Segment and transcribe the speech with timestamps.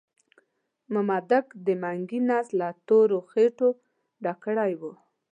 [0.93, 3.69] مامدک د منګي نس له تورو خټو
[4.23, 4.91] ډک کړی وو.